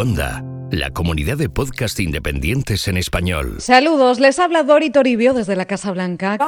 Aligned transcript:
Onda, 0.00 0.42
la 0.70 0.88
comunidad 0.92 1.36
de 1.36 1.50
podcast 1.50 2.00
independientes 2.00 2.88
en 2.88 2.96
español. 2.96 3.56
Saludos, 3.58 4.18
les 4.18 4.38
habla 4.38 4.62
Dori 4.62 4.88
Toribio 4.88 5.34
desde 5.34 5.56
la 5.56 5.66
Casa 5.66 5.92
Blanca, 5.92 6.38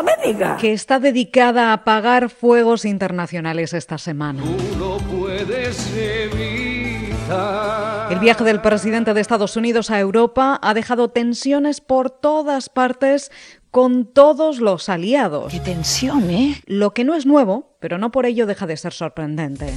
que 0.59 0.73
está 0.73 0.99
dedicada 0.99 1.69
a 1.69 1.73
apagar 1.75 2.31
fuegos 2.31 2.87
internacionales 2.87 3.75
esta 3.75 3.99
semana. 3.99 4.43
El 8.11 8.19
viaje 8.21 8.43
del 8.43 8.63
presidente 8.63 9.13
de 9.13 9.21
Estados 9.21 9.55
Unidos 9.59 9.91
a 9.91 10.01
Europa 10.01 10.59
ha 10.63 10.73
dejado 10.73 11.11
tensiones 11.11 11.83
por 11.83 12.09
todas 12.09 12.71
partes 12.71 13.31
con 13.71 14.07
todos 14.07 14.61
los 14.61 14.89
aliados. 14.89 15.53
Qué 15.53 15.61
tensión, 15.61 16.31
¿eh? 16.31 16.63
Lo 16.65 16.95
que 16.95 17.05
no 17.05 17.15
es 17.15 17.27
nuevo, 17.27 17.77
pero 17.81 17.99
no 17.99 18.13
por 18.13 18.25
ello 18.25 18.47
deja 18.47 18.67
de 18.67 18.79
ser 18.79 18.95
sorprendente. 18.95 19.75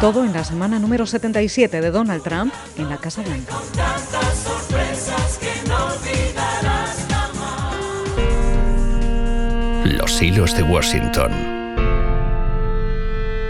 Todo 0.00 0.24
en 0.24 0.32
la 0.32 0.44
semana 0.44 0.78
número 0.78 1.04
77 1.04 1.82
de 1.82 1.90
Donald 1.90 2.22
Trump 2.22 2.54
en 2.78 2.88
la 2.88 2.96
Casa 2.96 3.20
Blanca. 3.20 3.54
Los 9.84 10.22
hilos 10.22 10.56
de 10.56 10.62
Washington. 10.62 11.30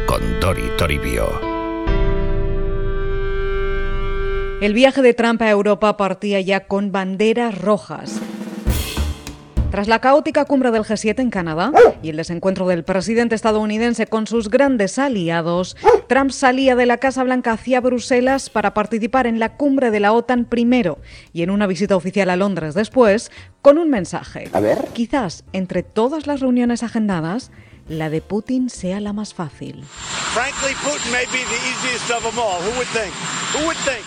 Con 0.08 0.40
Dori 0.40 0.68
Toribio. 0.76 1.28
El 4.60 4.74
viaje 4.74 5.02
de 5.02 5.14
Trump 5.14 5.40
a 5.42 5.50
Europa 5.50 5.96
partía 5.96 6.40
ya 6.40 6.66
con 6.66 6.90
banderas 6.90 7.56
rojas. 7.56 8.20
Tras 9.70 9.86
la 9.86 10.00
caótica 10.00 10.46
cumbre 10.46 10.72
del 10.72 10.82
G7 10.82 11.20
en 11.20 11.30
Canadá 11.30 11.70
y 12.02 12.08
el 12.08 12.16
desencuentro 12.16 12.66
del 12.66 12.82
presidente 12.82 13.36
estadounidense 13.36 14.08
con 14.08 14.26
sus 14.26 14.50
grandes 14.50 14.98
aliados, 14.98 15.76
Trump 16.08 16.32
salía 16.32 16.74
de 16.74 16.86
la 16.86 16.98
Casa 16.98 17.22
Blanca 17.22 17.52
hacia 17.52 17.80
Bruselas 17.80 18.50
para 18.50 18.74
participar 18.74 19.28
en 19.28 19.38
la 19.38 19.56
cumbre 19.56 19.92
de 19.92 20.00
la 20.00 20.12
OTAN 20.12 20.44
primero 20.44 20.98
y 21.32 21.42
en 21.42 21.50
una 21.50 21.68
visita 21.68 21.94
oficial 21.94 22.30
a 22.30 22.36
Londres 22.36 22.74
después, 22.74 23.30
con 23.62 23.78
un 23.78 23.90
mensaje. 23.90 24.48
A 24.52 24.58
ver. 24.58 24.88
Quizás 24.92 25.44
entre 25.52 25.84
todas 25.84 26.26
las 26.26 26.40
reuniones 26.40 26.82
agendadas, 26.82 27.52
la 27.88 28.10
de 28.10 28.22
Putin 28.22 28.70
sea 28.70 28.98
la 28.98 29.12
más 29.12 29.34
fácil. 29.34 29.84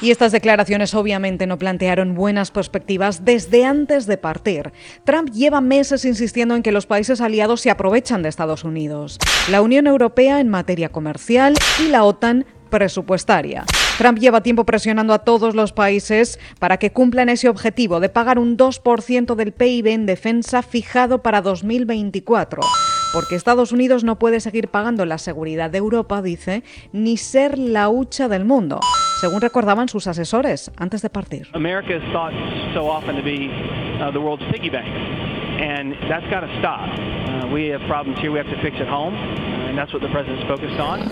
Y 0.02 0.11
estas 0.11 0.31
declaraciones 0.31 0.94
obviamente 0.94 1.47
no 1.47 1.58
plantearon 1.58 2.16
buenas 2.16 2.52
perspectivas 2.52 3.23
desde 3.25 3.66
antes 3.66 4.05
de 4.05 4.17
partir. 4.17 4.73
Trump 5.03 5.31
lleva 5.31 5.61
meses 5.61 6.05
insistiendo 6.05 6.55
en 6.55 6.63
que 6.63 6.72
los 6.72 6.86
países 6.86 7.22
aliados 7.22 7.61
se 7.61 7.69
aprovechan 7.69 8.21
de 8.21 8.30
Estados 8.30 8.64
Unidos, 8.64 9.19
la 9.49 9.61
Unión 9.61 9.88
Europea 9.88 10.39
en 10.39 10.49
materia 10.49 10.89
comercial 10.89 11.55
y 11.83 11.88
la 11.88 12.03
OTAN 12.03 12.45
presupuestaria. 12.69 13.66
Trump 13.97 14.17
lleva 14.17 14.41
tiempo 14.41 14.66
presionando 14.66 15.14
a 15.14 15.19
todos 15.19 15.53
los 15.53 15.71
países 15.71 16.39
para 16.59 16.77
que 16.77 16.91
cumplan 16.91 17.30
ese 17.30 17.47
objetivo 17.47 17.99
de 17.99 18.09
pagar 18.09 18.39
un 18.39 18.58
2% 18.58 19.36
del 19.36 19.52
PIB 19.52 19.88
en 19.88 20.05
defensa 20.05 20.64
fijado 20.64 21.21
para 21.21 21.41
2024 21.41 22.61
porque 23.14 23.36
Estados 23.36 23.71
Unidos 23.71 24.03
no 24.03 24.17
puede 24.17 24.39
seguir 24.39 24.69
pagando 24.69 25.05
la 25.05 25.19
seguridad 25.19 25.69
de 25.69 25.77
Europa, 25.77 26.23
dice, 26.23 26.64
ni 26.91 27.17
ser 27.17 27.59
la 27.59 27.88
hucha 27.88 28.27
del 28.27 28.44
mundo, 28.44 28.80
según 29.23 29.39
recordaban 29.39 29.88
sus 29.88 30.07
asesores 30.07 30.69
antes 30.75 31.02
de 31.02 31.09
partir. 31.09 31.47
America 31.53 31.95
is 31.95 32.03
thought 32.11 32.33
so 32.73 32.89
often 32.89 33.16
to 33.16 33.23
be 33.23 33.49
uh, 34.02 34.11
the 34.11 34.19
world's 34.19 34.43
piggy 34.52 34.69
bank, 34.69 34.85
and 35.61 35.95
that's 36.09 36.30
got 36.30 36.41
to 36.41 36.59
stop. 36.59 36.89
Uh, 36.89 37.47
we 37.47 37.71
have 37.71 37.80
problems 37.88 38.19
here 38.19 38.33
we 38.33 38.38
have 38.38 38.49
to 38.53 38.61
fix 38.61 38.75
at 38.81 38.88
home, 38.89 39.15
and 39.15 39.77
that's 39.77 39.93
what 39.93 40.02
the 40.02 40.09
president's 40.09 40.43
focused 40.45 40.77
on. 40.77 41.07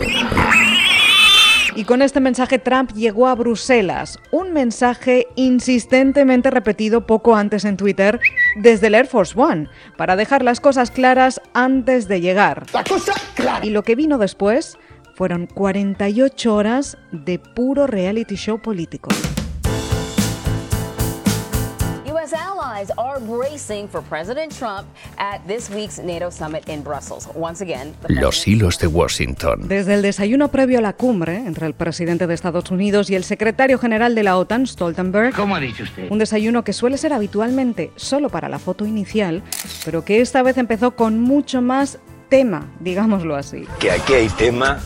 Y 1.73 1.86
con 1.86 2.02
este 2.02 2.20
mensaje 2.20 2.59
Trump 2.59 2.91
llegó 2.91 3.30
a 3.30 3.36
Bruselas, 3.36 4.19
un 4.31 4.52
mensaje 4.52 5.28
insistentemente 5.38 6.52
repetido 6.52 7.07
poco 7.07 7.38
antes 7.38 7.63
en 7.63 7.78
Twitter 7.78 8.19
desde 8.57 8.88
el 8.88 8.96
Air 8.96 9.07
Force 9.07 9.40
One, 9.40 9.69
para 9.96 10.18
dejar 10.18 10.44
las 10.44 10.59
cosas 10.59 10.91
claras 10.91 11.40
antes 11.53 12.09
de 12.09 12.19
llegar. 12.19 12.66
La 12.74 12.84
cosa 12.84 13.13
clara. 13.36 13.66
Y 13.66 13.69
lo 13.69 13.84
que 13.84 13.96
vino 13.96 14.18
después 14.18 14.78
fueron 15.22 15.46
48 15.46 16.56
horas 16.56 16.98
de 17.12 17.38
puro 17.38 17.86
reality 17.86 18.36
show 18.36 18.59
político. 18.59 19.09
U.S. 22.12 22.34
allies 22.36 22.92
are 22.98 23.20
bracing 23.20 23.88
for 23.88 24.02
President 24.02 24.52
Trump 24.52 24.88
at 25.18 25.46
this 25.46 25.70
week's 25.70 26.00
NATO 26.00 26.31
summit 26.31 26.68
in 26.68 26.81
Brussels. 26.81 27.30
Once 27.36 27.62
again, 27.64 27.94
the 28.02 28.16
Los 28.16 28.48
hilos 28.48 28.80
de 28.80 28.88
Washington. 28.88 29.68
Desde 29.68 29.94
el 29.94 30.02
desayuno 30.02 30.48
previo 30.48 30.80
a 30.80 30.81
la 30.81 30.94
cumbre 30.94 31.36
entre 31.38 31.68
el 31.68 31.76
presidente 31.76 32.26
de 32.26 32.34
Estados 32.34 32.72
Unidos 32.72 33.12
y 33.12 33.16
el 33.16 33.24
secretario 33.24 33.78
general 33.78 34.16
de 34.16 34.24
la 34.24 34.40
OTAN, 34.40 34.66
Stoltenberg, 34.66 35.36
¿Cómo 35.36 35.56
ha 35.56 35.60
dicho 35.60 35.84
usted? 35.84 36.10
un 36.10 36.18
desayuno 36.18 36.64
que 36.64 36.74
suele 36.74 36.98
ser 36.98 37.14
habitualmente 37.14 37.92
solo 37.96 38.30
para 38.31 38.50
la 38.50 38.58
foto 38.58 38.88
inicial, 38.88 39.44
pero 39.86 40.04
que 40.04 40.20
esta 40.20 40.42
vez 40.42 40.58
empezó 40.58 40.96
con 40.96 41.22
mucho 41.22 41.62
más 41.62 42.00
tema, 42.31 42.66
digámoslo 42.80 43.36
así. 43.36 43.68
Que 43.78 43.92
aquí 43.92 44.14
hay 44.14 44.30
tema, 44.30 44.80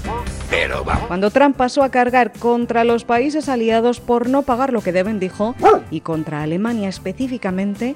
pero 0.49 0.83
vamos. 0.83 1.07
Cuando 1.07 1.31
Trump 1.31 1.55
pasó 1.57 1.83
a 1.83 1.89
cargar 1.89 2.31
contra 2.33 2.83
los 2.83 3.03
países 3.03 3.49
aliados 3.49 3.99
por 3.99 4.29
no 4.29 4.41
pagar 4.43 4.73
lo 4.73 4.81
que 4.81 4.91
deben, 4.91 5.19
dijo, 5.19 5.55
y 5.91 6.01
contra 6.01 6.41
Alemania 6.43 6.89
específicamente 6.89 7.95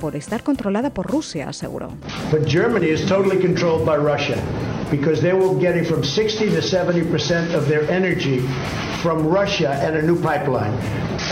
por 0.00 0.16
estar 0.16 0.42
controlada 0.42 0.90
por 0.90 1.10
Rusia, 1.10 1.48
aseguró. 1.48 1.88
But 2.30 2.46
Germany 2.46 2.90
is 2.90 3.06
totally 3.06 3.38
controlled 3.38 3.84
by 3.84 3.96
Russia 3.96 4.36
because 4.90 5.20
they 5.20 5.32
were 5.32 5.58
getting 5.58 5.84
from 5.84 6.02
60 6.04 6.50
to 6.50 6.62
70 6.62 7.04
percent 7.10 7.54
of 7.54 7.66
their 7.68 7.88
energy 7.90 8.40
from 9.02 9.26
Russia 9.26 9.72
and 9.82 9.96
a 9.96 10.02
new 10.02 10.16
pipeline. 10.16 10.72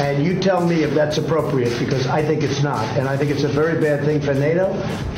And 0.00 0.24
you 0.24 0.40
tell 0.40 0.60
me 0.62 0.82
if 0.82 0.94
that's 0.94 1.18
appropriate 1.18 1.70
because 1.78 2.06
I 2.08 2.22
think 2.26 2.42
it's 2.42 2.62
not. 2.62 2.82
And 2.96 3.06
I 3.06 3.18
think 3.18 3.30
it's 3.30 3.44
a 3.44 3.48
very 3.48 3.78
bad 3.78 4.02
thing 4.06 4.20
for 4.22 4.34
NATO. 4.34 4.68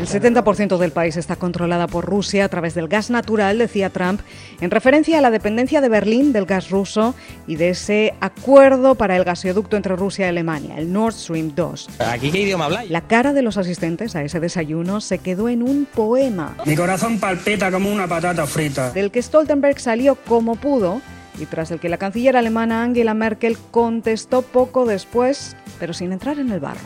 El 0.00 0.08
70% 0.08 0.76
del 0.78 0.90
país 0.90 1.16
está 1.16 1.36
controlada 1.36 1.86
por 1.86 2.04
Rusia 2.04 2.44
a 2.44 2.48
través 2.48 2.74
del 2.74 2.88
gas 2.88 3.08
natural, 3.08 3.58
decía 3.58 3.90
Trump, 3.90 4.20
en 4.60 4.70
referencia 4.72 5.18
a 5.18 5.20
la 5.20 5.30
dependencia 5.30 5.80
de 5.80 5.88
Berlín 5.88 6.32
del 6.32 6.46
gas 6.46 6.70
ruso 6.70 7.14
y 7.46 7.54
de 7.56 7.68
ese 7.70 8.14
acuerdo 8.20 8.96
para 8.96 9.16
el 9.16 9.22
gasoducto 9.22 9.76
entre 9.76 9.94
Rusia 9.94 10.26
y 10.26 10.28
Alemania, 10.30 10.74
el 10.76 10.92
Nord 10.92 11.14
Stream 11.14 11.52
2. 11.54 11.88
¿Aquí 12.00 12.32
qué 12.32 12.40
idioma 12.40 12.64
habláis? 12.64 12.90
La 12.90 13.02
cara 13.02 13.32
de 13.32 13.42
los 13.42 13.58
asistentes 13.58 14.16
a 14.16 14.22
ese 14.24 14.40
desayuno 14.40 15.00
se 15.00 15.18
quedó 15.18 15.48
en 15.48 15.62
un 15.62 15.86
poema, 15.86 16.56
Mi 16.66 16.74
corazón 16.74 17.20
palpita 17.20 17.70
como 17.70 17.88
una 17.92 18.08
patata 18.08 18.46
frita. 18.46 18.90
del 18.90 19.12
que 19.12 19.22
Stoltenberg 19.22 19.78
salió 19.78 20.16
como 20.16 20.56
pudo 20.56 21.00
y 21.38 21.46
tras 21.46 21.70
el 21.70 21.80
que 21.80 21.88
la 21.88 21.98
canciller 21.98 22.36
alemana 22.36 22.82
Angela 22.82 23.14
Merkel 23.14 23.56
contestó 23.70 24.42
poco 24.42 24.86
después, 24.86 25.56
pero 25.78 25.92
sin 25.92 26.12
entrar 26.12 26.38
en 26.38 26.50
el 26.50 26.60
barro. 26.60 26.80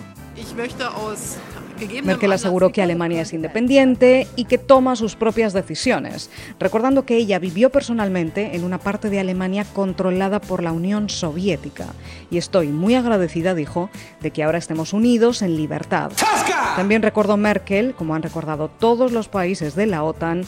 Merkel 2.02 2.32
aseguró 2.32 2.72
que 2.72 2.82
Alemania 2.82 3.22
es 3.22 3.32
independiente 3.32 4.26
y 4.36 4.44
que 4.44 4.58
toma 4.58 4.96
sus 4.96 5.16
propias 5.16 5.52
decisiones, 5.52 6.30
recordando 6.58 7.04
que 7.04 7.16
ella 7.16 7.38
vivió 7.38 7.70
personalmente 7.70 8.56
en 8.56 8.64
una 8.64 8.78
parte 8.78 9.10
de 9.10 9.20
Alemania 9.20 9.66
controlada 9.74 10.40
por 10.40 10.62
la 10.62 10.72
Unión 10.72 11.08
Soviética. 11.08 11.86
Y 12.30 12.38
estoy 12.38 12.68
muy 12.68 12.94
agradecida, 12.94 13.54
dijo, 13.54 13.90
de 14.20 14.30
que 14.30 14.42
ahora 14.42 14.58
estemos 14.58 14.92
unidos 14.92 15.42
en 15.42 15.56
libertad. 15.56 16.12
También 16.76 17.02
recordó 17.02 17.36
Merkel, 17.36 17.94
como 17.94 18.14
han 18.14 18.22
recordado 18.22 18.68
todos 18.68 19.12
los 19.12 19.28
países 19.28 19.74
de 19.74 19.86
la 19.86 20.02
OTAN, 20.02 20.44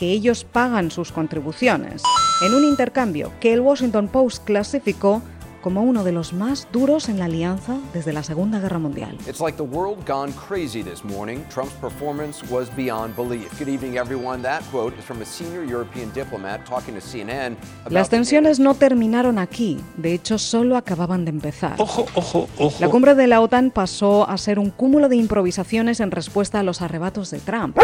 que 0.00 0.12
ellos 0.12 0.44
pagan 0.44 0.90
sus 0.90 1.12
contribuciones, 1.12 2.02
en 2.40 2.54
un 2.54 2.64
intercambio 2.64 3.30
que 3.38 3.52
el 3.52 3.60
Washington 3.60 4.08
Post 4.08 4.44
clasificó 4.44 5.20
como 5.60 5.82
uno 5.82 6.04
de 6.04 6.12
los 6.12 6.32
más 6.32 6.68
duros 6.72 7.08
en 7.08 7.18
la 7.18 7.26
alianza 7.26 7.76
desde 7.92 8.12
la 8.12 8.22
Segunda 8.22 8.60
Guerra 8.60 8.78
Mundial. 8.78 9.16
It's 9.26 9.40
like 9.40 9.56
the 9.56 9.62
world 9.62 10.06
gone 10.06 10.32
crazy 10.32 10.82
this 10.82 11.04
morning. 11.04 11.40
Trump's 11.52 11.74
performance 11.74 12.42
was 12.50 12.68
beyond 12.76 13.14
belief. 13.16 13.48
Good 13.58 13.68
evening, 13.68 13.96
everyone. 13.96 14.42
That 14.42 14.62
quote 14.70 14.96
is 14.98 15.04
from 15.04 15.20
a 15.20 15.24
senior 15.24 15.64
European 15.64 16.10
diplomat 16.12 16.64
talking 16.66 16.94
to 16.94 17.00
CNN. 17.00 17.56
Las 17.90 18.08
tensiones 18.08 18.58
no 18.58 18.74
terminaron 18.74 19.38
aquí, 19.38 19.78
de 19.96 20.14
hecho 20.14 20.38
solo 20.38 20.76
acababan 20.76 21.24
de 21.24 21.30
empezar. 21.30 21.74
Ojo, 21.78 22.06
ojo, 22.14 22.48
ojo. 22.58 22.76
La 22.80 22.88
cumbre 22.88 23.14
de 23.14 23.26
la 23.26 23.40
OTAN 23.40 23.70
pasó 23.70 24.28
a 24.28 24.38
ser 24.38 24.58
un 24.58 24.70
cúmulo 24.70 25.08
de 25.08 25.16
improvisaciones 25.16 26.00
en 26.00 26.10
respuesta 26.10 26.60
a 26.60 26.62
los 26.62 26.82
arrebatos 26.82 27.30
de 27.30 27.38
Trump. 27.38 27.76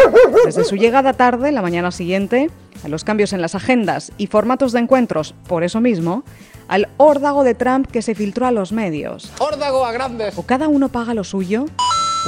Desde 0.44 0.64
su 0.64 0.76
llegada 0.76 1.12
tarde, 1.12 1.52
la 1.52 1.62
mañana 1.62 1.90
siguiente, 1.90 2.50
a 2.84 2.88
los 2.88 3.04
cambios 3.04 3.32
en 3.32 3.42
las 3.42 3.54
agendas 3.54 4.12
y 4.18 4.26
formatos 4.26 4.72
de 4.72 4.80
encuentros, 4.80 5.34
por 5.46 5.64
eso 5.64 5.80
mismo, 5.80 6.24
al 6.68 6.88
órdago 6.96 7.44
de 7.44 7.54
Trump 7.54 7.90
que 7.90 8.02
se 8.02 8.14
filtró 8.14 8.46
a 8.46 8.50
los 8.50 8.72
medios. 8.72 9.32
¡Órdago 9.38 9.84
a 9.84 9.92
grandes! 9.92 10.36
O 10.36 10.42
cada 10.42 10.68
uno 10.68 10.88
paga 10.88 11.14
lo 11.14 11.24
suyo, 11.24 11.66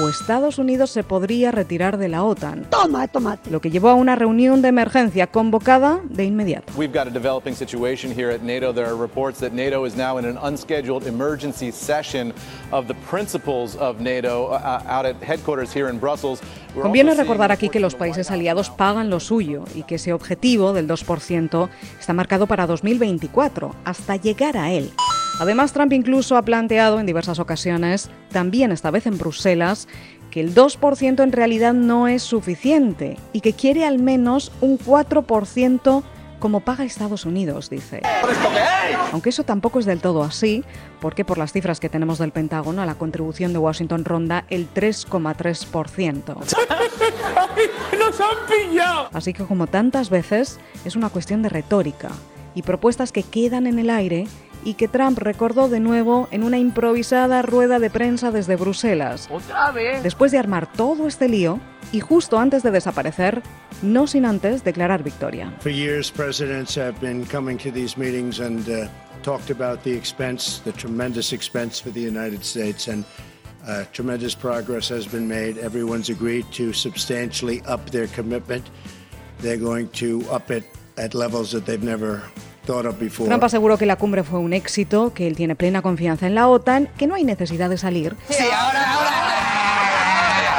o 0.01 0.09
Estados 0.09 0.59
Unidos 0.59 0.91
se 0.91 1.03
podría 1.03 1.51
retirar 1.51 1.99
de 1.99 2.09
la 2.09 2.23
OTAN. 2.23 2.65
Toma, 2.71 3.09
tomate. 3.09 3.51
Lo 3.51 3.61
que 3.61 3.71
llevó 3.71 3.89
a 3.89 3.95
una 3.95 4.15
reunión 4.15 4.63
de 4.63 4.69
emergencia 4.69 5.27
convocada 5.27 6.01
de 6.05 6.25
inmediato. 6.25 6.73
We've 6.77 6.93
got 6.93 7.09
a 7.09 7.11
developing 7.11 7.55
situation 7.55 8.13
here 8.13 8.33
at 8.33 8.43
NATO. 8.43 8.73
There 8.73 8.87
are 8.87 8.97
reports 8.97 9.41
that 9.41 9.53
NATO 9.53 9.87
is 9.87 9.97
now 9.97 10.19
in 10.19 10.25
an 10.25 10.39
unscheduled 10.41 11.07
emergency 11.07 11.73
session 11.73 12.33
of 12.71 12.87
the 12.87 12.95
principles 13.11 13.77
of 13.77 14.01
NATO 14.01 14.53
uh, 14.53 14.83
out 14.87 15.07
at 15.07 15.17
headquarters 15.23 15.75
here 15.75 15.89
in 15.91 15.99
Brussels. 15.99 16.41
We're 16.75 16.83
Conviene 16.83 17.15
recordar 17.15 17.51
aquí 17.51 17.69
que 17.69 17.81
los 17.81 17.95
países 17.95 18.31
aliados 18.31 18.71
pagan 18.71 19.11
lo 19.11 19.21
suyo 19.21 19.65
y 19.75 19.83
que 19.83 19.97
ese 19.97 20.13
objetivo 20.13 20.73
del 20.73 20.87
2% 20.87 21.69
está 21.99 22.13
marcado 22.13 22.47
para 22.47 22.67
2024, 22.67 23.75
hasta 23.85 24.17
llegar 24.17 24.57
a 24.57 24.71
él. 24.71 24.93
Además, 25.39 25.73
Trump 25.73 25.93
incluso 25.93 26.37
ha 26.37 26.43
planteado 26.43 26.99
en 26.99 27.07
diversas 27.07 27.39
ocasiones, 27.39 28.11
también 28.31 28.73
esta 28.73 28.91
vez 28.91 29.07
en 29.07 29.19
Bruselas, 29.19 29.87
que 30.31 30.41
el 30.41 30.55
2% 30.55 31.23
en 31.23 31.33
realidad 31.33 31.75
no 31.75 32.09
es 32.09 32.23
suficiente 32.23 33.17
y 33.33 33.41
que 33.41 33.53
quiere 33.53 33.87
al 33.87 33.99
menos 33.99 34.53
un 34.61 34.79
4% 34.79 36.03
como 36.41 36.61
paga 36.61 36.85
Estados 36.85 37.25
Unidos, 37.25 37.71
dice. 37.71 38.03
Aunque 39.13 39.31
eso 39.31 39.43
tampoco 39.45 39.81
es 39.81 39.87
del 39.87 40.01
todo 40.01 40.23
así, 40.23 40.65
porque 41.01 41.25
por 41.25 41.39
las 41.39 41.53
cifras 41.53 41.81
que 41.81 41.89
tenemos 41.89 42.19
del 42.19 42.33
Pentágono, 42.33 42.85
la 42.85 42.95
contribución 42.95 43.53
de 43.53 43.59
Washington 43.59 44.05
ronda 44.05 44.45
el 44.49 44.73
3,3%. 44.73 46.37
¡Nos 47.99 48.21
han 48.21 48.37
pillado! 48.49 49.09
Así 49.13 49.33
que 49.33 49.45
como 49.45 49.67
tantas 49.67 50.11
veces, 50.11 50.61
es 50.85 50.95
una 50.97 51.11
cuestión 51.11 51.43
de 51.43 51.49
retórica 51.49 52.11
y 52.59 52.63
propuestas 52.63 53.13
que 53.13 53.23
quedan 53.23 53.69
en 53.69 53.79
el 53.79 53.89
aire 53.89 54.27
y 54.65 54.75
que 54.75 54.89
Trump 54.89 55.17
recordó 55.19 55.69
de 55.69 55.79
nuevo 55.79 56.27
en 56.33 56.43
una 56.43 56.59
improvisada 56.59 57.41
rueda 57.43 57.79
de 57.79 57.89
prensa 57.89 58.33
desde 58.33 58.57
Bruselas. 58.57 59.29
¡Otra 59.31 59.71
vez! 59.71 60.03
Después 60.03 60.33
de 60.33 60.39
armar 60.39 60.71
todo 60.73 61.07
este 61.07 61.29
lío 61.29 61.61
y 61.93 62.01
justo 62.01 62.41
antes 62.41 62.65
de 62.65 62.73
desaparecer, 62.73 63.43
no 63.81 64.09
sin 64.09 64.25
antes 64.25 64.65
declarar 64.65 65.05
victoria. 65.05 65.55
For 65.61 65.71
years, 65.71 66.11
presidents 66.11 66.77
have 66.77 66.95
been 67.01 67.25
coming 67.27 67.57
to 67.59 67.71
these 67.71 67.97
meetings 67.97 68.41
and 68.41 68.69
uh, 68.69 68.89
talked 69.23 69.51
about 69.53 69.85
the 69.85 69.97
expense, 69.97 70.61
the 70.65 70.73
tremendous 70.73 71.33
expense 71.33 71.81
for 71.81 71.93
the 71.93 72.03
United 72.03 72.43
States, 72.43 72.89
and 72.89 73.05
uh, 73.69 73.85
tremendous 73.93 74.35
progress 74.35 74.89
has 74.89 75.07
been 75.07 75.29
made. 75.29 75.59
Everyone's 75.59 76.11
agreed 76.11 76.47
to 76.55 76.73
substantially 76.73 77.63
up 77.67 77.89
their 77.91 78.09
commitment. 78.09 78.69
They're 79.39 79.57
going 79.57 79.91
to 79.91 80.25
up 80.33 80.51
it 80.51 80.65
at 80.97 81.15
levels 81.15 81.53
that 81.53 81.65
they've 81.65 81.83
never. 81.83 82.21
Trump 82.69 83.45
aseguró 83.45 83.79
que 83.79 83.87
la 83.87 83.97
cumbre 83.97 84.23
fue 84.23 84.39
un 84.39 84.53
éxito, 84.53 85.15
que 85.15 85.27
él 85.27 85.37
tiene 85.37 85.57
plena 85.57 85.81
confianza 85.81 86.27
en 86.27 86.35
la 86.35 86.49
OTAN, 86.49 86.89
que 86.99 87.07
no 87.07 87.15
hay 87.15 87.25
necesidad 87.25 87.71
de 87.71 87.79
salir. 87.79 88.15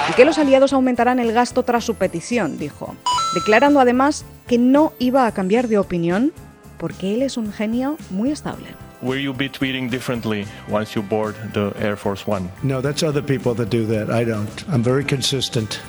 Y 0.10 0.14
que 0.14 0.26
los 0.26 0.40
aliados 0.40 0.74
aumentarán 0.74 1.20
el 1.20 1.32
gasto 1.34 1.64
tras 1.64 1.84
su 1.84 1.96
petición, 1.96 2.58
dijo, 2.58 2.96
declarando 3.36 3.80
además 3.80 4.26
que 4.48 4.58
no 4.58 4.94
iba 4.98 5.28
a 5.28 5.32
cambiar 5.34 5.68
de 5.68 5.78
opinión 5.78 6.34
porque 6.80 7.14
él 7.14 7.22
es 7.22 7.38
un 7.38 7.54
genio 7.54 7.98
muy 8.10 8.32
estable. 8.32 8.68
Will 9.02 9.22
you 9.22 9.34
be 9.34 9.48
tweeting 9.48 9.90
differently 9.90 10.46
once 10.70 10.94
you 10.94 11.02
board 11.02 11.36
the 11.54 11.72
Air 11.80 11.96
Force 11.96 12.30
One? 12.30 12.50
No, 12.64 12.82
that's 12.82 13.04
other 13.04 13.24
people 13.24 13.54
that 13.56 13.70
do 13.70 13.86
that. 13.86 14.10
I 14.10 14.26
don't. 14.26 14.50
I'm 14.68 14.84
very 14.84 15.06
consistent. 15.06 15.80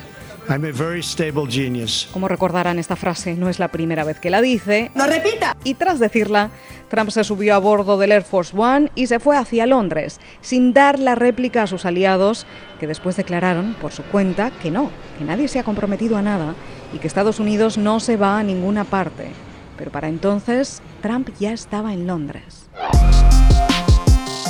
I'm 0.50 0.64
a 0.64 0.72
very 0.72 1.00
stable 1.00 1.46
genius. 1.48 2.08
Como 2.12 2.26
recordarán, 2.26 2.80
esta 2.80 2.96
frase 2.96 3.34
no 3.34 3.48
es 3.48 3.60
la 3.60 3.68
primera 3.68 4.02
vez 4.02 4.18
que 4.18 4.30
la 4.30 4.42
dice. 4.42 4.90
¡No 4.96 5.06
repita! 5.06 5.56
Y 5.62 5.74
tras 5.74 6.00
decirla, 6.00 6.50
Trump 6.88 7.10
se 7.10 7.22
subió 7.22 7.54
a 7.54 7.58
bordo 7.58 7.98
del 7.98 8.10
Air 8.10 8.24
Force 8.24 8.52
One 8.56 8.90
y 8.96 9.06
se 9.06 9.20
fue 9.20 9.36
hacia 9.36 9.66
Londres, 9.66 10.18
sin 10.40 10.72
dar 10.72 10.98
la 10.98 11.14
réplica 11.14 11.62
a 11.62 11.66
sus 11.68 11.84
aliados, 11.84 12.46
que 12.80 12.88
después 12.88 13.16
declararon 13.16 13.74
por 13.80 13.92
su 13.92 14.02
cuenta 14.02 14.50
que 14.60 14.72
no, 14.72 14.90
que 15.18 15.24
nadie 15.24 15.46
se 15.46 15.60
ha 15.60 15.64
comprometido 15.64 16.16
a 16.16 16.22
nada 16.22 16.56
y 16.92 16.98
que 16.98 17.06
Estados 17.06 17.38
Unidos 17.38 17.78
no 17.78 18.00
se 18.00 18.16
va 18.16 18.40
a 18.40 18.42
ninguna 18.42 18.82
parte. 18.82 19.28
Pero 19.78 19.92
para 19.92 20.08
entonces, 20.08 20.82
Trump 21.00 21.28
ya 21.38 21.52
estaba 21.52 21.92
en 21.92 22.08
Londres. 22.08 22.68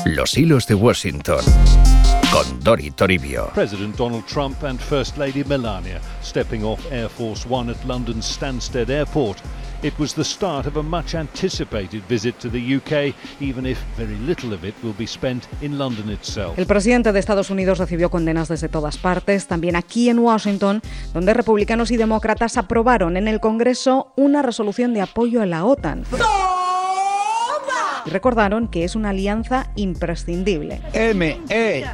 Los 0.07 0.39
hilos 0.39 0.67
de 0.67 0.75
Washington 0.77 1.45
con 2.31 2.45
Dori 2.63 2.91
Toribio. 2.93 3.51
President 3.55 3.97
Donald 3.97 4.25
Trump 4.27 4.63
and 4.63 4.81
First 4.81 5.17
Lady 5.17 5.43
Melania 5.45 6.01
stepping 6.23 6.65
off 6.65 6.81
Air 6.93 7.09
Force 7.09 7.47
One 7.49 7.71
at 7.71 7.85
London's 7.85 8.25
Stansted 8.25 8.89
Airport. 8.89 9.39
It 9.83 9.95
was 9.99 10.15
the 10.15 10.25
start 10.25 10.67
of 10.67 10.77
a 10.77 10.83
much 10.83 11.15
anticipated 11.15 12.03
visit 12.09 12.39
to 12.41 12.51
the 12.51 12.77
UK, 12.77 13.15
even 13.41 13.67
if 13.67 13.79
very 13.97 14.17
little 14.27 14.53
of 14.53 14.65
it 14.65 14.75
will 14.83 14.95
be 14.97 15.07
spent 15.07 15.49
in 15.63 15.79
London 15.79 16.11
itself. 16.11 16.59
El 16.59 16.67
presidente 16.67 17.13
de 17.13 17.19
Estados 17.19 17.51
Unidos 17.51 17.79
recibió 17.79 18.11
condenas 18.11 18.49
desde 18.49 18.69
todas 18.69 18.99
partes, 18.99 19.47
también 19.47 19.77
aquí 19.77 20.11
en 20.11 20.19
Washington, 20.19 20.83
donde 21.15 21.33
republicanos 21.35 21.91
y 21.91 21.97
demócratas 21.97 22.59
aprobaron 22.59 23.17
en 23.17 23.27
el 23.27 23.41
Congreso 23.41 24.13
una 24.17 24.43
resolución 24.43 24.93
de 24.93 25.01
apoyo 25.01 25.41
a 25.41 25.47
la 25.47 25.65
OTAN. 25.65 26.05
Y 28.05 28.11
recordaron 28.11 28.69
que 28.69 28.85
es 28.85 28.95
una 28.95 29.11
alianza 29.11 29.71
imprescindible. 29.77 30.83
M, 30.93 31.41
E, 31.49 31.85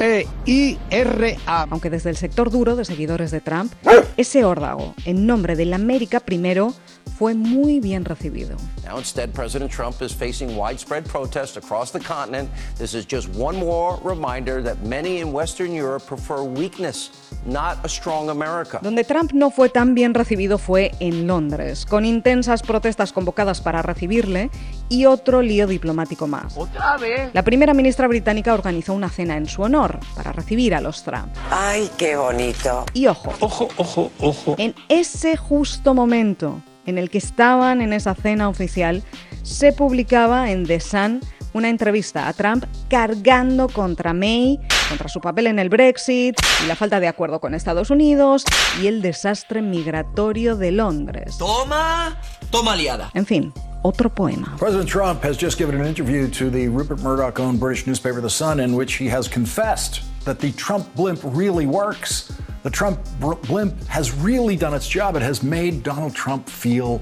E, 0.00 0.26
I, 0.46 0.78
R, 0.90 1.36
A. 1.46 1.66
Aunque 1.70 1.90
desde 1.90 2.10
el 2.10 2.16
sector 2.16 2.50
duro 2.50 2.76
de 2.76 2.84
seguidores 2.84 3.30
de 3.30 3.40
Trump, 3.40 3.72
ese 4.16 4.44
órdago, 4.44 4.94
en 5.04 5.26
nombre 5.26 5.56
de 5.56 5.66
la 5.66 5.76
América 5.76 6.20
primero, 6.20 6.74
fue 7.18 7.34
muy 7.34 7.80
bien 7.80 8.04
recibido. 8.04 8.56
Now, 8.84 8.98
instead, 8.98 9.30
President 9.32 9.70
Trump 9.70 10.02
is 10.02 10.12
facing 10.12 10.56
widespread 10.56 11.04
protest 11.04 11.56
across 11.56 11.90
the 11.92 12.00
continent. 12.00 12.50
This 12.76 12.92
is 12.94 13.06
just 13.06 13.28
one 13.36 13.56
more 13.58 13.98
reminder 14.04 14.62
that 14.62 14.78
many 14.82 15.20
in 15.20 15.32
Western 15.32 15.72
Europe 15.72 16.04
prefer 16.06 16.42
weakness, 16.42 17.10
not 17.46 17.78
a 17.84 17.88
strong 17.88 18.28
America. 18.30 18.80
Donde 18.82 19.04
Trump 19.04 19.32
no 19.32 19.50
fue 19.50 19.68
tan 19.68 19.94
bien 19.94 20.12
recibido 20.12 20.58
fue 20.58 20.90
en 21.00 21.26
Londres, 21.26 21.86
con 21.86 22.04
intensas 22.04 22.62
protestas 22.62 23.12
convocadas 23.12 23.60
para 23.60 23.80
recibirle 23.80 24.50
y 24.88 25.06
otro 25.06 25.40
lío 25.40 25.66
diplomático 25.66 26.26
más. 26.26 26.56
¡Otra 26.56 26.96
vez! 26.98 27.30
La 27.32 27.42
primera 27.42 27.74
ministra 27.74 28.08
británica 28.08 28.52
organizó 28.54 28.92
una 28.92 29.08
cena 29.08 29.36
en 29.36 29.46
su 29.46 29.62
honor 29.62 30.00
para 30.16 30.32
recibir 30.32 30.74
a 30.74 30.80
los 30.80 31.02
Trump. 31.04 31.28
¡Ay, 31.50 31.90
qué 31.96 32.16
bonito! 32.16 32.84
Y 32.92 33.06
ojo, 33.06 33.32
Ojo, 33.40 33.68
ojo, 33.76 34.10
ojo. 34.20 34.56
en 34.58 34.74
ese 34.88 35.36
justo 35.36 35.94
momento 35.94 36.60
en 36.86 36.98
el 36.98 37.10
que 37.10 37.18
estaban 37.18 37.80
en 37.80 37.92
esa 37.92 38.14
cena 38.14 38.48
oficial, 38.48 39.02
se 39.42 39.72
publicaba 39.72 40.50
en 40.50 40.66
The 40.66 40.80
Sun 40.80 41.20
una 41.54 41.68
entrevista 41.68 42.28
a 42.28 42.32
Trump 42.32 42.64
cargando 42.88 43.68
contra 43.68 44.12
May, 44.12 44.58
contra 44.88 45.08
su 45.08 45.20
papel 45.20 45.46
en 45.46 45.58
el 45.58 45.68
Brexit 45.68 46.34
y 46.62 46.66
la 46.66 46.76
falta 46.76 47.00
de 47.00 47.08
acuerdo 47.08 47.40
con 47.40 47.54
Estados 47.54 47.90
Unidos 47.90 48.44
y 48.82 48.88
el 48.88 49.00
desastre 49.00 49.62
migratorio 49.62 50.56
de 50.56 50.72
Londres. 50.72 51.38
¡Toma! 51.38 52.18
¡Toma 52.50 52.76
liada! 52.76 53.10
En 53.14 53.24
fin, 53.24 53.52
otro 53.82 54.12
poema. 54.12 54.56
President 54.58 54.88
Trump 54.88 55.24
has 55.24 55.40
just 55.40 55.58
given 55.58 55.80
an 55.80 55.86
interview 55.86 56.28
to 56.28 56.50
the 56.50 56.68
Rupert 56.68 57.00
Murdoch 57.00 57.38
owned 57.38 57.60
British 57.60 57.86
newspaper 57.86 58.20
The 58.20 58.30
Sun 58.30 58.58
in 58.58 58.74
which 58.76 58.98
he 58.98 59.08
has 59.08 59.28
confessed 59.28 60.02
that 60.24 60.38
the 60.40 60.52
Trump 60.52 60.86
blimp 60.96 61.20
really 61.22 61.66
works. 61.66 62.32
The 62.64 62.70
Trump 62.70 62.98
blimp 63.46 63.74
has 63.88 64.10
really 64.24 64.56
done 64.56 64.74
its 64.74 64.88
job. 64.88 65.16
It 65.16 65.22
has 65.22 65.42
made 65.42 65.82
Donald 65.82 66.14
Trump 66.14 66.48
feel 66.48 66.98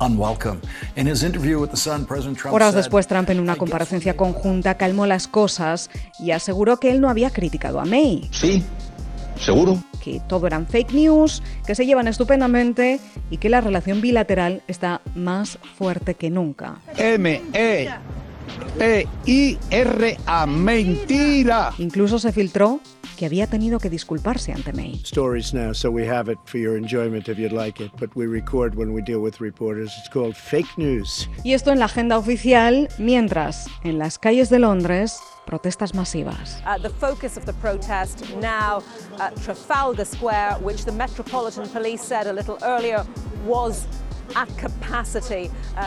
unwelcome. 0.00 0.60
In 0.96 1.06
his 1.06 1.22
interview 1.22 1.60
with 1.60 1.70
The 1.70 1.76
Sun, 1.76 2.06
President 2.06 2.36
Trump 2.38 2.54
Horas 2.54 2.74
después, 2.74 3.06
Trump 3.06 3.30
en 3.30 3.38
una 3.38 3.54
comparecencia 3.56 4.16
conjunta 4.16 4.76
calmó 4.76 5.06
las 5.06 5.28
cosas 5.28 5.90
y 6.18 6.32
aseguró 6.32 6.78
que 6.78 6.90
él 6.90 7.00
no 7.00 7.08
había 7.08 7.30
criticado 7.30 7.78
a 7.80 7.84
May, 7.84 8.28
Sí, 8.32 8.64
seguro. 9.38 9.78
que 10.02 10.20
todo 10.26 10.46
eran 10.48 10.66
fake 10.66 10.92
news, 10.92 11.40
que 11.66 11.74
se 11.76 11.86
llevan 11.86 12.08
estupendamente 12.08 12.98
y 13.30 13.36
que 13.36 13.48
la 13.48 13.60
relación 13.60 14.00
bilateral 14.00 14.62
está 14.66 15.02
más 15.14 15.58
fuerte 15.78 16.14
que 16.14 16.30
nunca. 16.30 16.78
M, 16.96 17.40
E, 17.52 17.88
E, 18.80 19.06
I, 19.26 19.58
R, 19.70 20.16
A. 20.26 20.46
Mentira. 20.46 21.72
Incluso 21.78 22.18
se 22.18 22.32
filtró 22.32 22.80
que 23.20 23.26
había 23.26 23.46
tenido 23.46 23.78
que 23.78 23.90
disculparse 23.90 24.50
ante 24.50 24.72
May. 24.72 24.94
Stories 25.04 25.52
now, 25.52 25.74
so 25.74 25.90
we 25.90 26.08
have 26.08 26.32
it 26.32 26.38
for 26.46 26.58
your 26.58 26.78
enjoyment 26.78 27.28
if 27.28 27.38
you'd 27.38 27.52
like 27.52 27.78
it. 27.78 27.92
But 28.00 28.08
we 28.16 28.26
record 28.26 28.74
when 28.74 28.94
we 28.94 29.02
deal 29.02 29.20
with 29.20 29.42
reporters. 29.42 29.92
It's 29.98 30.08
called 30.08 30.34
fake 30.34 30.78
news. 30.78 31.28
Y 31.44 31.52
esto 31.52 31.70
en 31.70 31.80
la 31.80 31.84
agenda 31.84 32.16
oficial, 32.16 32.88
mientras 32.96 33.66
en 33.84 33.98
las 33.98 34.16
calles 34.16 34.48
de 34.48 34.58
Londres 34.58 35.20
protestas 35.44 35.92
masivas. 35.92 36.62
Uh, 36.64 36.78
the 36.78 36.88
focus 36.88 37.36
of 37.36 37.44
the 37.44 37.52
protest 37.60 38.24
now 38.36 38.82
at 39.18 39.36
Trafalgar 39.42 40.06
Square, 40.06 40.54
which 40.62 40.86
the 40.86 40.92
Metropolitan 40.92 41.68
Police 41.68 42.00
said 42.00 42.26
a 42.26 42.32
little 42.32 42.56
earlier 42.62 43.04
was 43.44 43.86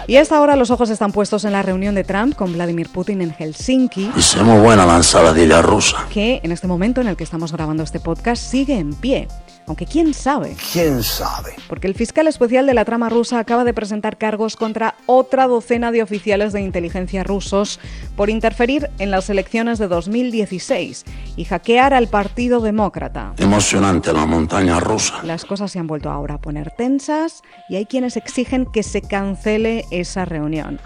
Y 0.07 0.17
hasta 0.17 0.37
ahora 0.37 0.55
los 0.55 0.71
ojos 0.71 0.89
están 0.89 1.11
puestos 1.11 1.45
en 1.45 1.51
la 1.51 1.61
reunión 1.61 1.95
de 1.95 2.03
Trump 2.03 2.35
con 2.35 2.53
Vladimir 2.53 2.89
Putin 2.89 3.21
en 3.21 3.31
Helsinki, 3.33 4.11
Y 4.15 4.43
muy 4.43 4.59
buena 4.61 4.85
la 4.85 4.97
ensaladilla 4.97 5.61
rusa. 5.61 6.05
que 6.11 6.39
en 6.43 6.51
este 6.51 6.67
momento 6.67 7.01
en 7.01 7.07
el 7.07 7.15
que 7.15 7.23
estamos 7.23 7.51
grabando 7.51 7.83
este 7.83 7.99
podcast 7.99 8.41
sigue 8.43 8.77
en 8.77 8.93
pie. 8.93 9.27
Aunque 9.65 9.85
quién 9.85 10.13
sabe, 10.13 10.57
¿Quién 10.73 11.01
sabe? 11.03 11.53
porque 11.69 11.87
el 11.87 11.95
fiscal 11.95 12.27
especial 12.27 12.65
de 12.65 12.73
la 12.73 12.83
trama 12.83 13.07
rusa 13.07 13.39
acaba 13.39 13.63
de 13.63 13.73
presentar 13.73 14.17
cargos 14.17 14.57
contra 14.57 14.95
otra 15.05 15.47
docena 15.47 15.93
de 15.93 16.03
oficiales 16.03 16.51
de 16.51 16.59
inteligencia 16.59 17.23
rusos 17.23 17.79
por 18.17 18.29
interferir 18.29 18.89
en 18.99 19.09
las 19.09 19.29
elecciones 19.29 19.79
de 19.79 19.87
2016 19.87 21.05
y 21.35 21.45
hackear 21.45 21.93
al 21.93 22.07
Partido 22.07 22.61
Demócrata. 22.61 23.33
Emocionante 23.37 24.13
la 24.13 24.25
montaña 24.25 24.79
rusa. 24.79 25.23
Las 25.23 25.45
cosas 25.45 25.71
se 25.71 25.79
han 25.79 25.87
vuelto 25.87 26.09
ahora 26.09 26.35
a 26.35 26.37
poner 26.41 26.71
tensas 26.71 27.41
y 27.69 27.75
hay 27.75 27.85
quienes 27.85 28.17
exigen 28.17 28.65
que 28.65 28.83
se 28.83 29.01
cancele 29.01 29.85
esa 29.91 30.25
reunión. 30.25 30.79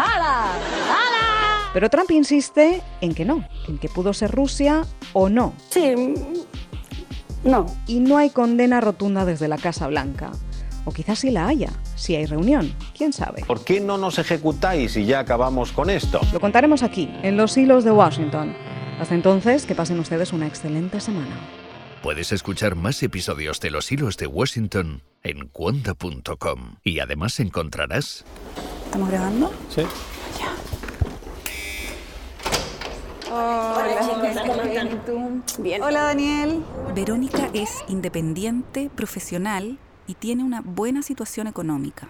Pero 1.73 1.89
Trump 1.89 2.11
insiste 2.11 2.81
en 3.01 3.13
que 3.13 3.25
no, 3.25 3.43
en 3.67 3.77
que 3.77 3.89
pudo 3.89 4.13
ser 4.13 4.31
Rusia 4.31 4.83
o 5.13 5.29
no. 5.29 5.53
Sí, 5.69 5.93
no. 7.43 7.65
Y 7.85 7.99
no 7.99 8.17
hay 8.17 8.29
condena 8.29 8.81
rotunda 8.81 9.25
desde 9.25 9.47
la 9.47 9.57
Casa 9.57 9.87
Blanca. 9.87 10.31
O 10.85 10.91
quizás 10.91 11.19
sí 11.19 11.31
la 11.31 11.47
haya, 11.47 11.69
si 11.95 12.15
hay 12.15 12.25
reunión, 12.25 12.73
quién 12.97 13.11
sabe. 13.11 13.43
¿Por 13.45 13.65
qué 13.65 13.81
no 13.81 13.97
nos 13.97 14.19
ejecutáis 14.19 14.95
y 14.95 15.05
ya 15.05 15.19
acabamos 15.19 15.73
con 15.73 15.89
esto? 15.89 16.21
Lo 16.31 16.39
contaremos 16.39 16.81
aquí, 16.81 17.13
en 17.23 17.35
los 17.35 17.57
hilos 17.57 17.83
de 17.83 17.91
Washington. 17.91 18.55
Hasta 18.99 19.13
entonces, 19.13 19.65
que 19.65 19.75
pasen 19.75 19.99
ustedes 19.99 20.33
una 20.33 20.47
excelente 20.47 20.99
semana. 20.99 21.35
Puedes 22.01 22.31
escuchar 22.31 22.75
más 22.75 23.01
episodios 23.03 23.59
de 23.59 23.71
Los 23.71 23.91
Hilos 23.91 24.17
de 24.17 24.27
Washington 24.27 25.03
en 25.23 25.47
cuonda.com 25.47 26.75
y 26.83 26.99
además 26.99 27.39
encontrarás... 27.39 28.25
¿Estamos 28.85 29.09
grabando? 29.09 29.51
Sí. 29.69 29.81
Hola, 33.29 34.89
Bien. 35.59 35.83
Hola, 35.83 36.01
Daniel. 36.03 36.63
Verónica 36.95 37.49
es 37.53 37.83
independiente, 37.87 38.89
profesional 38.95 39.77
y 40.07 40.15
tiene 40.15 40.43
una 40.43 40.61
buena 40.61 41.01
situación 41.03 41.47
económica. 41.47 42.09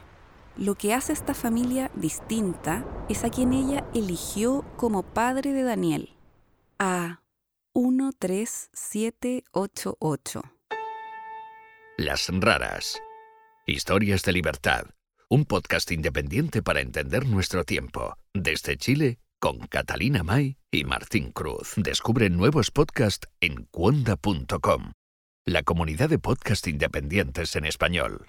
Lo 0.56 0.75
que 0.75 0.94
hace 0.94 1.12
a 1.12 1.15
esta 1.15 1.34
familia 1.34 1.91
distinta 1.96 2.86
es 3.10 3.24
a 3.24 3.29
quien 3.29 3.53
ella 3.53 3.84
eligió 3.94 4.63
como 4.75 5.03
padre 5.03 5.53
de 5.53 5.63
Daniel, 5.63 6.13
a 6.79 7.22
13788. 7.74 10.41
Las 11.98 12.29
Raras. 12.29 13.01
Historias 13.65 14.22
de 14.24 14.34
Libertad. 14.34 14.86
Un 15.29 15.46
podcast 15.46 15.91
independiente 15.91 16.62
para 16.63 16.81
entender 16.81 17.27
nuestro 17.27 17.63
tiempo. 17.65 18.17
Desde 18.34 18.77
Chile, 18.77 19.19
con 19.39 19.60
Catalina 19.67 20.24
May 20.24 20.57
y 20.72 20.86
Martín 20.86 21.31
Cruz. 21.31 21.74
Descubre 21.75 22.29
nuevos 22.29 22.72
podcasts 22.72 23.27
en 23.41 23.65
cuonda.com, 23.65 24.93
la 25.46 25.63
comunidad 25.63 26.10
de 26.10 26.19
podcast 26.19 26.67
independientes 26.67 27.55
en 27.55 27.65
español. 27.65 28.25